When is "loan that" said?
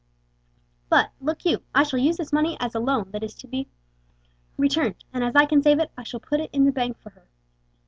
2.79-3.21